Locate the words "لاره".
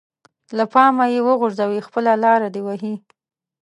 2.23-2.47